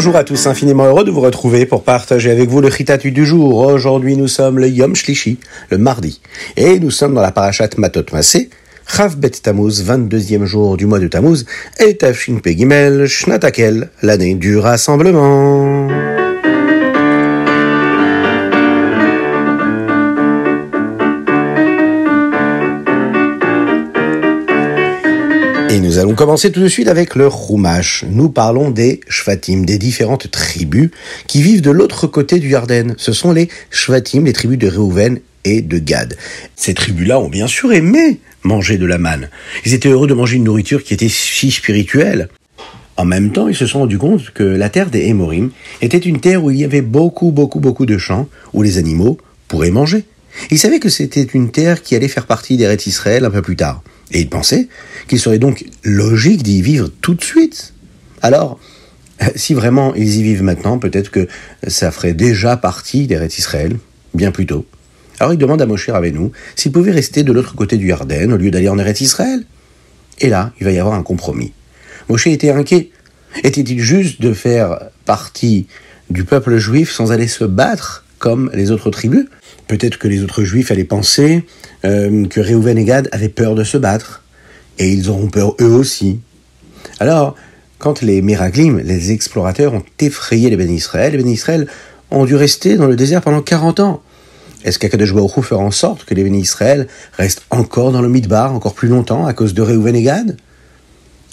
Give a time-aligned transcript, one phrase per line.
[0.00, 3.26] Bonjour à tous, infiniment heureux de vous retrouver pour partager avec vous le chitatu du
[3.26, 3.58] jour.
[3.58, 5.38] Aujourd'hui, nous sommes le Yom Shlishi,
[5.68, 6.22] le mardi,
[6.56, 8.48] et nous sommes dans la parachat Matot Masé,
[8.88, 11.44] Chav Bet Tammuz, 22e jour du mois de Tammuz,
[11.80, 15.99] et Tafshin Pegimel, Shnatakel, l'année du rassemblement.
[25.72, 28.04] Et nous allons commencer tout de suite avec le Chumash.
[28.10, 30.90] Nous parlons des Shvatim, des différentes tribus
[31.28, 32.94] qui vivent de l'autre côté du Yarden.
[32.96, 36.16] Ce sont les Shvatim, les tribus de Reuven et de Gad.
[36.56, 39.28] Ces tribus-là ont bien sûr aimé manger de la manne.
[39.64, 42.30] Ils étaient heureux de manger une nourriture qui était si spirituelle.
[42.96, 45.52] En même temps, ils se sont rendus compte que la terre des Hémorim
[45.82, 49.18] était une terre où il y avait beaucoup, beaucoup, beaucoup de champs où les animaux
[49.46, 50.02] pourraient manger.
[50.50, 53.40] Ils savaient que c'était une terre qui allait faire partie des Rêtes Israël un peu
[53.40, 53.84] plus tard.
[54.12, 54.68] Et il pensait
[55.08, 57.74] qu'il serait donc logique d'y vivre tout de suite.
[58.22, 58.58] Alors,
[59.36, 61.28] si vraiment ils y vivent maintenant, peut-être que
[61.66, 63.76] ça ferait déjà partie des Rêtes Israël,
[64.14, 64.66] bien plus tôt.
[65.18, 68.36] Alors il demande à Moshe Rabbeinu s'il pouvait rester de l'autre côté du Yarden au
[68.38, 69.44] lieu d'aller en Eretz Israël.
[70.18, 71.52] Et là, il va y avoir un compromis.
[72.08, 72.90] Moshe était inquiet.
[73.44, 75.66] Était-il juste de faire partie
[76.08, 79.26] du peuple juif sans aller se battre comme les autres tribus
[79.66, 81.44] Peut-être que les autres juifs allaient penser
[81.84, 84.22] euh, que Réhouven et Gad avaient peur de se battre,
[84.78, 86.20] et ils auront peur eux aussi.
[86.98, 87.36] Alors,
[87.78, 91.66] quand les Miraglim, les explorateurs, ont effrayé les Ben Israël, les Ben Israël
[92.10, 94.02] ont dû rester dans le désert pendant 40 ans.
[94.64, 98.52] Est-ce qu'Akadosh Baruch fera en sorte que les Ben Israël restent encore dans le Midbar
[98.54, 100.36] encore plus longtemps à cause de Réhouven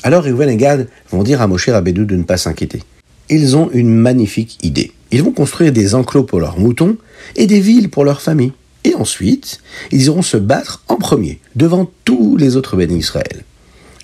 [0.04, 2.84] Alors Réhouven et Gad vont dire à Moshe Rabbeinu de ne pas s'inquiéter.
[3.30, 4.92] Ils ont une magnifique idée.
[5.12, 6.98] Ils vont construire des enclos pour leurs moutons
[7.36, 8.54] et des villes pour leurs familles.
[8.84, 9.60] Et ensuite,
[9.92, 13.44] ils iront se battre en premier, devant tous les autres bénis Israël.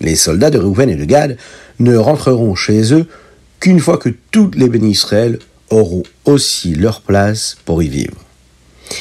[0.00, 1.38] Les soldats de Reuven et de Gad
[1.78, 3.06] ne rentreront chez eux
[3.60, 5.38] qu'une fois que tous les bénis Israël
[5.70, 8.16] auront aussi leur place pour y vivre.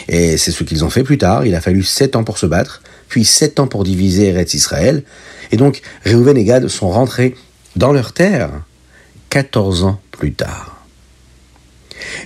[0.07, 1.45] Et c'est ce qu'ils ont fait plus tard.
[1.45, 5.03] Il a fallu sept ans pour se battre, puis sept ans pour diviser Eretz Israël.
[5.51, 7.35] Et donc, Reuven et Gad sont rentrés
[7.75, 8.51] dans leur terre
[9.29, 10.85] 14 ans plus tard.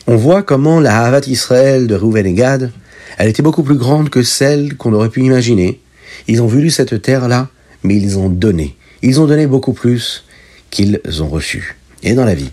[0.07, 2.71] On voit comment la Havat Israël de Reuven et Gad,
[3.17, 5.79] elle était beaucoup plus grande que celle qu'on aurait pu imaginer.
[6.27, 7.49] Ils ont voulu cette terre-là,
[7.83, 8.75] mais ils ont donné.
[9.01, 10.25] Ils ont donné beaucoup plus
[10.69, 11.77] qu'ils ont reçu.
[12.03, 12.51] Et dans la vie,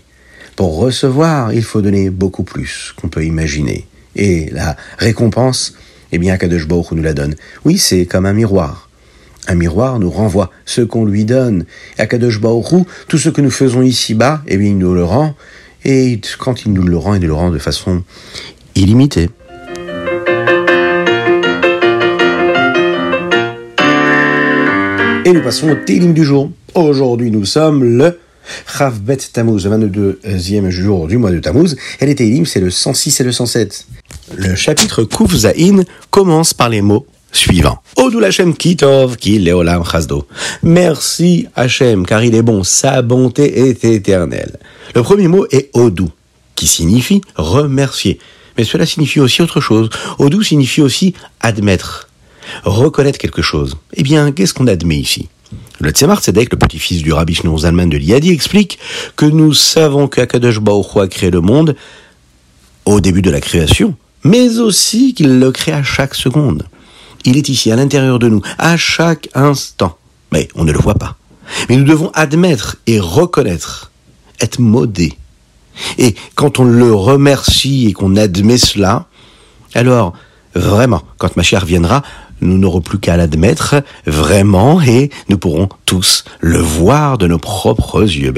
[0.55, 3.87] pour recevoir, il faut donner beaucoup plus qu'on peut imaginer.
[4.15, 5.73] Et la récompense,
[6.11, 7.35] eh bien, Kadosh nous la donne.
[7.65, 8.89] Oui, c'est comme un miroir.
[9.47, 11.65] Un miroir nous renvoie ce qu'on lui donne.
[11.97, 15.03] Et à Kadosh Baruch tout ce que nous faisons ici-bas, eh bien, il nous le
[15.03, 15.35] rend
[15.83, 18.03] et quand il nous le rend, il nous le rend de façon
[18.73, 19.29] illimitée.
[25.25, 26.49] Et nous passons au Télim du jour.
[26.73, 28.19] Aujourd'hui, nous sommes le
[29.01, 31.75] Bet Tammuz, le 22e jour du mois de Tammuz.
[31.99, 33.87] Et les Télim, c'est le 106 et le 107.
[34.35, 37.79] Le chapitre Kouf Zain commence par les mots suivants.
[37.97, 40.27] Odou Hachem Kitov ki leolam chasdo.
[40.63, 44.57] Merci Hachem, car il est bon, sa bonté est éternelle.
[44.93, 46.09] Le premier mot est Odou,
[46.55, 48.19] qui signifie remercier.
[48.57, 49.89] Mais cela signifie aussi autre chose.
[50.17, 52.07] Odou signifie aussi admettre,
[52.63, 53.75] reconnaître quelque chose.
[53.93, 55.27] Eh bien, qu'est-ce qu'on admet ici?
[55.79, 58.79] Le Tzemar Tzedek, le petit-fils du rabbi Shneur Zalman de l'Iadi, explique
[59.17, 61.75] que nous savons que Akadosh Baruch a créé le monde
[62.85, 66.63] au début de la création, mais aussi qu'il le crée à chaque seconde.
[67.25, 69.97] Il est ici, à l'intérieur de nous, à chaque instant.
[70.31, 71.15] Mais on ne le voit pas.
[71.69, 73.91] Mais nous devons admettre et reconnaître
[74.39, 75.13] être modé.
[75.97, 79.07] Et quand on le remercie et qu'on admet cela,
[79.73, 80.13] alors
[80.53, 82.01] vraiment, quand ma chère viendra,
[82.41, 83.75] nous n'aurons plus qu'à l'admettre
[84.05, 88.33] vraiment et nous pourrons tous le voir de nos propres yeux.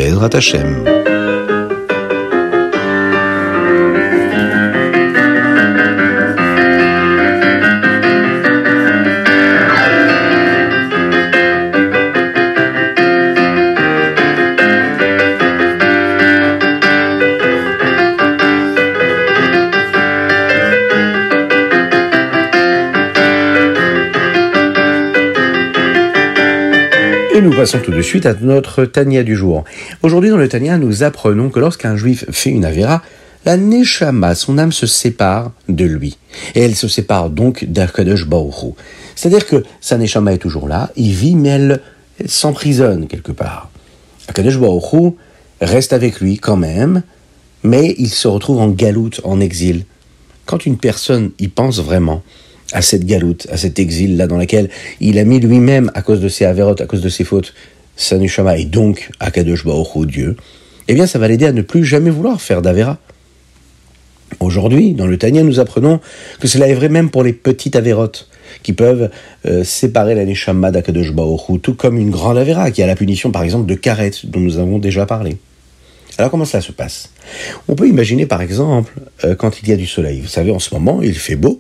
[27.68, 29.66] Passons tout de suite à notre Tania du jour.
[30.02, 33.02] Aujourd'hui dans le Tania, nous apprenons que lorsqu'un juif fait une avéra,
[33.44, 36.18] la Neshama, son âme se sépare de lui.
[36.56, 38.74] Et elle se sépare donc d'Akadosh Baruch
[39.16, 41.82] C'est-à-dire que sa Neshama est toujours là, il vit, mais elle
[42.26, 43.70] s'emprisonne quelque part.
[44.30, 45.16] Akadosh Baruch
[45.60, 47.04] reste avec lui quand même,
[47.64, 49.84] mais il se retrouve en galoute, en exil.
[50.46, 52.24] Quand une personne y pense vraiment,
[52.74, 54.70] à cette galoute, à cet exil-là dans lequel
[55.00, 57.54] il a mis lui-même, à cause de ses avérotes, à cause de ses fautes,
[57.96, 58.18] sa
[58.58, 60.36] et donc Akadosh Baruch Dieu,
[60.88, 62.98] eh bien ça va l'aider à ne plus jamais vouloir faire d'Avera.
[64.40, 66.00] Aujourd'hui, dans le Tania, nous apprenons
[66.40, 68.30] que cela est vrai même pour les petites avérotes,
[68.62, 69.10] qui peuvent
[69.46, 71.14] euh, séparer la Neshama d'Akadosh
[71.62, 74.58] tout comme une grande Avera, qui a la punition par exemple de Karet, dont nous
[74.58, 75.38] avons déjà parlé.
[76.18, 77.10] Alors comment cela se passe?
[77.68, 78.94] On peut imaginer par exemple
[79.24, 80.20] euh, quand il y a du soleil.
[80.20, 81.60] Vous savez, en ce moment, il fait beau,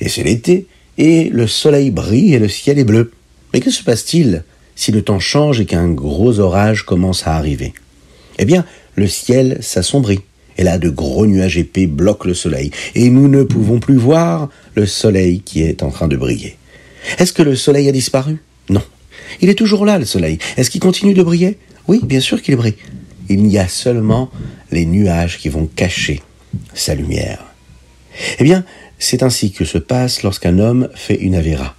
[0.00, 0.66] et c'est l'été,
[0.96, 3.12] et le soleil brille et le ciel est bleu.
[3.52, 4.44] Mais que se passe-t-il
[4.76, 7.74] si le temps change et qu'un gros orage commence à arriver?
[8.38, 8.64] Eh bien,
[8.94, 10.20] le ciel s'assombrit,
[10.56, 14.48] et là de gros nuages épais bloquent le soleil, et nous ne pouvons plus voir
[14.74, 16.56] le soleil qui est en train de briller.
[17.18, 18.38] Est-ce que le soleil a disparu?
[18.70, 18.82] Non.
[19.40, 20.38] Il est toujours là, le soleil.
[20.56, 21.58] Est-ce qu'il continue de briller?
[21.86, 22.76] Oui, bien sûr qu'il brille
[23.28, 24.30] il n'y a seulement
[24.70, 26.22] les nuages qui vont cacher
[26.74, 27.44] sa lumière.
[28.38, 28.64] Eh bien,
[28.98, 31.74] c'est ainsi que se passe lorsqu'un homme fait une avéra.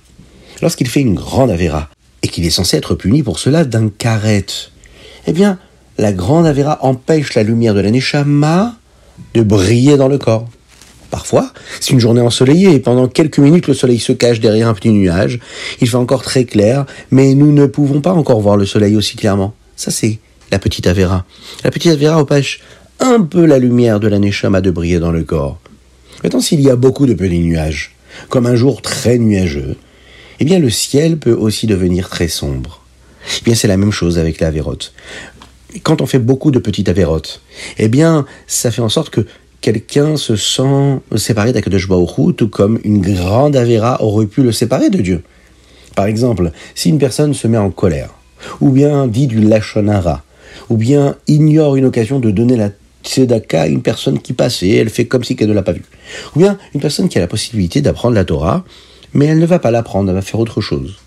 [0.62, 1.90] Lorsqu'il fait une grande avéra,
[2.22, 4.46] et qu'il est censé être puni pour cela d'un carré,
[5.28, 5.58] eh bien,
[5.98, 8.76] la grande avéra empêche la lumière de la Neshama
[9.34, 10.48] de briller dans le corps.
[11.12, 14.74] Parfois, c'est une journée ensoleillée et pendant quelques minutes le soleil se cache derrière un
[14.74, 15.40] petit nuage.
[15.82, 19.16] Il fait encore très clair, mais nous ne pouvons pas encore voir le soleil aussi
[19.16, 19.54] clairement.
[19.76, 20.20] Ça, c'est
[20.52, 21.26] la petite Avera.
[21.64, 22.62] La petite Avera empêche
[23.00, 25.60] un peu la lumière de la Neshama de briller dans le corps.
[26.24, 27.96] Maintenant, s'il y a beaucoup de petits nuages,
[28.28, 29.78] comme un jour très nuageux,
[30.40, 32.82] eh bien le ciel peut aussi devenir très sombre.
[33.38, 34.52] Eh bien c'est la même chose avec la
[35.84, 37.42] Quand on fait beaucoup de petites avérotes,
[37.78, 39.26] eh bien ça fait en sorte que
[39.62, 41.88] quelqu'un se sent séparé d'Akadosh
[42.38, 45.24] tout comme une grande avéra aurait pu le séparer de Dieu.
[45.96, 48.12] Par exemple, si une personne se met en colère,
[48.62, 50.24] ou bien dit du lachonara,
[50.70, 52.70] ou bien ignore une occasion de donner la
[53.04, 55.72] tzedaka à une personne qui passe et elle fait comme si qu'elle ne l'a pas
[55.72, 55.84] vu.
[56.36, 58.66] Ou bien une personne qui a la possibilité d'apprendre la Torah,
[59.14, 60.98] mais elle ne va pas l'apprendre, elle va faire autre chose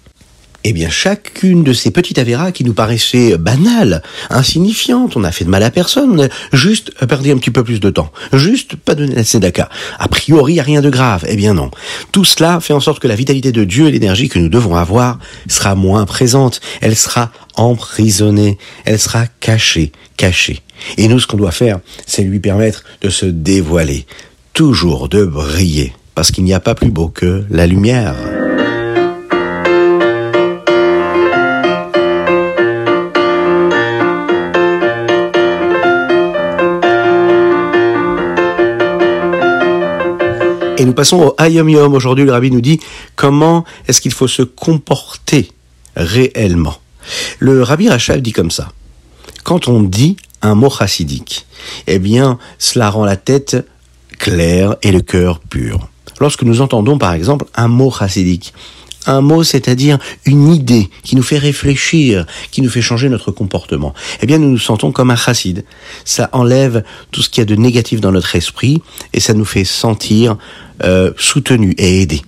[0.65, 5.45] eh bien chacune de ces petites avéras qui nous paraissaient banales, insignifiantes, on n'a fait
[5.45, 8.77] de mal à personne, on a juste perdu un petit peu plus de temps, juste
[8.77, 9.69] pas donner la tzedaka.
[9.99, 11.25] A priori, a rien de grave.
[11.29, 11.71] Eh bien non.
[12.13, 14.77] Tout cela fait en sorte que la vitalité de Dieu et l'énergie que nous devons
[14.77, 15.19] avoir
[15.49, 20.61] sera moins présente, elle sera emprisonnée, elle sera cachée, cachée.
[20.97, 24.07] Et nous, ce qu'on doit faire, c'est lui permettre de se dévoiler,
[24.53, 28.15] toujours de briller, parce qu'il n'y a pas plus beau que la lumière.
[40.83, 41.95] Et nous passons au Ayom Yom.
[41.95, 42.81] Aujourd'hui, le rabbi nous dit
[43.15, 45.53] comment est-ce qu'il faut se comporter
[45.95, 46.75] réellement?
[47.39, 48.73] Le rabbi Rachav dit comme ça.
[49.45, 51.47] Quand on dit un mot chassidique,
[51.87, 53.65] eh bien, cela rend la tête
[54.19, 55.89] claire et le cœur pur.
[56.19, 58.53] Lorsque nous entendons, par exemple, un mot chassidique,
[59.07, 63.95] un mot, c'est-à-dire une idée qui nous fait réfléchir, qui nous fait changer notre comportement.
[64.21, 65.65] Eh bien, nous nous sentons comme un chassid.
[66.05, 68.83] Ça enlève tout ce qu'il y a de négatif dans notre esprit
[69.13, 70.37] et ça nous fait sentir
[70.85, 72.23] euh, soutenu et aidé.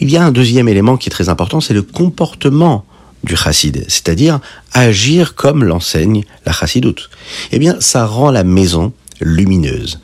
[0.00, 2.84] Il y a un deuxième élément qui est très important, c'est le comportement
[3.24, 4.40] du chassid, c'est-à-dire
[4.72, 7.10] agir comme l'enseigne la chassidoute.
[7.52, 10.00] Eh bien, ça rend la maison lumineuse.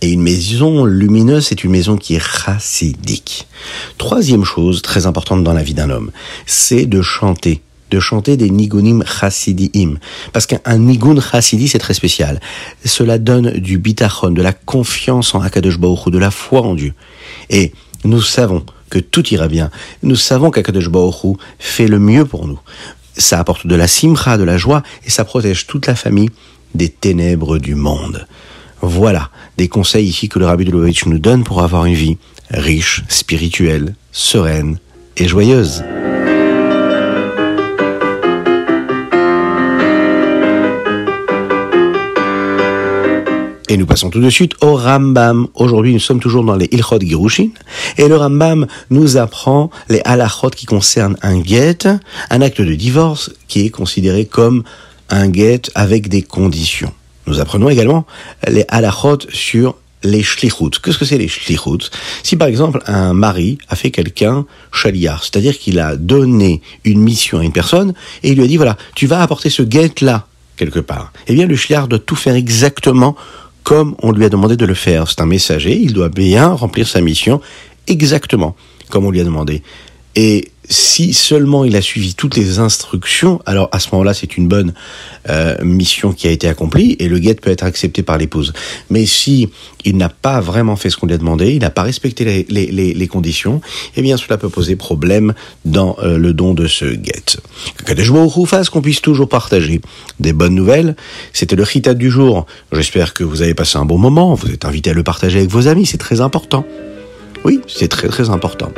[0.00, 3.46] Et une maison lumineuse, c'est une maison qui est chassidique.
[3.98, 6.10] Troisième chose très importante dans la vie d'un homme,
[6.46, 9.98] c'est de chanter de chanter des nigunim chassidim.
[10.32, 12.40] Parce qu'un nigun chassidi, c'est très spécial.
[12.84, 16.92] Cela donne du bitachon, de la confiance en Akadosh Baruch de la foi en Dieu.
[17.50, 17.72] Et
[18.04, 19.70] nous savons que tout ira bien.
[20.02, 22.60] Nous savons qu'Akadosh Baruch fait le mieux pour nous.
[23.16, 26.30] Ça apporte de la simra, de la joie, et ça protège toute la famille
[26.74, 28.26] des ténèbres du monde.
[28.86, 32.18] Voilà des conseils ici que le Rabbi de nous donne pour avoir une vie
[32.50, 34.78] riche, spirituelle, sereine
[35.16, 35.82] et joyeuse.
[43.70, 45.48] Et nous passons tout de suite au Rambam.
[45.54, 47.48] Aujourd'hui, nous sommes toujours dans les Ilchot Girushin.
[47.96, 51.88] Et le Rambam nous apprend les halachot qui concernent un get,
[52.28, 54.62] un acte de divorce qui est considéré comme
[55.08, 56.92] un get avec des conditions.
[57.26, 58.06] Nous apprenons également
[58.48, 60.80] les halachot sur les shlichut.
[60.82, 61.90] Qu'est-ce que c'est les shlichut?
[62.22, 67.38] Si par exemple un mari a fait quelqu'un chaliar, c'est-à-dire qu'il a donné une mission
[67.38, 70.26] à une personne et il lui a dit voilà, tu vas apporter ce get là
[70.56, 71.12] quelque part.
[71.26, 73.16] Eh bien le shliar doit tout faire exactement
[73.62, 75.08] comme on lui a demandé de le faire.
[75.08, 77.40] C'est un messager, il doit bien remplir sa mission
[77.86, 78.54] exactement
[78.90, 79.62] comme on lui a demandé.
[80.16, 84.48] Et si seulement il a suivi toutes les instructions, alors à ce moment-là, c'est une
[84.48, 84.72] bonne
[85.28, 88.52] euh, mission qui a été accomplie et le guet peut être accepté par l'épouse.
[88.90, 89.50] Mais si
[89.84, 92.46] il n'a pas vraiment fait ce qu'on lui a demandé, il n'a pas respecté les,
[92.48, 93.60] les, les, conditions,
[93.96, 97.36] eh bien cela peut poser problème dans euh, le don de ce guet.
[97.84, 99.80] Que vous fasse qu'on puisse toujours partager
[100.20, 100.96] des bonnes nouvelles.
[101.32, 102.46] C'était le Ritat du jour.
[102.72, 104.34] J'espère que vous avez passé un bon moment.
[104.34, 106.64] Vous êtes invité à le partager avec vos amis, c'est très important.
[107.44, 108.72] Oui, c'est très très important.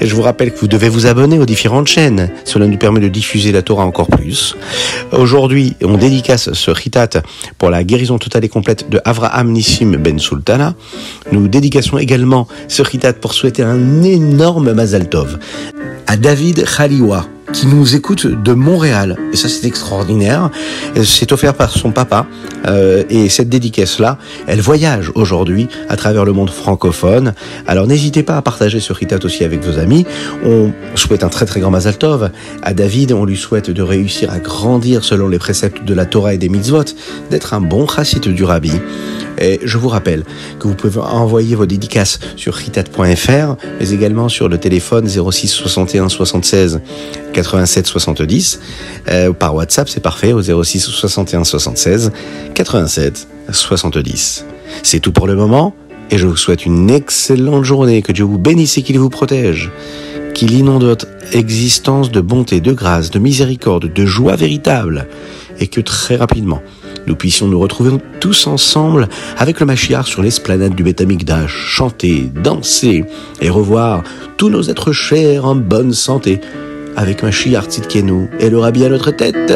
[0.00, 2.30] Je vous rappelle que vous devez vous abonner aux différentes chaînes.
[2.44, 4.56] Cela nous permet de diffuser la Torah encore plus.
[5.12, 7.08] Aujourd'hui, on dédicace ce ritat
[7.58, 10.74] pour la guérison totale et complète de Avraham Nissim Ben Sultana.
[11.30, 15.38] Nous dédicassons également ce ritat pour souhaiter un énorme Mazal Tov
[16.06, 19.16] à David Khaliwa qui nous écoute de Montréal.
[19.32, 20.50] Et ça, c'est extraordinaire.
[21.04, 22.26] C'est offert par son papa.
[22.66, 27.34] Euh, et cette dédicace-là, elle voyage aujourd'hui à travers le monde francophone.
[27.66, 30.04] Alors n'hésitez pas à partager ce Ritat aussi avec vos amis.
[30.44, 32.30] On souhaite un très très grand Mazal Tov.
[32.62, 36.34] À David, on lui souhaite de réussir à grandir selon les préceptes de la Torah
[36.34, 36.84] et des mitzvot,
[37.30, 38.72] d'être un bon chassid du rabbi.
[39.38, 40.24] Et je vous rappelle
[40.58, 46.08] que vous pouvez envoyer vos dédicaces sur ritat.fr, mais également sur le téléphone 06 61
[46.08, 46.80] 76
[47.32, 48.60] 87 70.
[49.08, 52.12] Euh, par WhatsApp, c'est parfait, au 06 61 76
[52.54, 54.44] 87 70.
[54.82, 55.74] C'est tout pour le moment,
[56.10, 59.70] et je vous souhaite une excellente journée, que Dieu vous bénisse et qu'il vous protège,
[60.34, 65.08] qu'il inonde votre existence de bonté, de grâce, de miséricorde, de joie véritable,
[65.58, 66.62] et que très rapidement,
[67.06, 69.08] nous puissions nous retrouver tous ensemble
[69.38, 73.04] avec le Machiar sur l'esplanade du Betamikdash, chanter, danser
[73.40, 74.02] et revoir
[74.36, 76.40] tous nos êtres chers en bonne santé
[76.96, 79.52] avec Machiar Tzidkenu et le Rabbi à notre tête.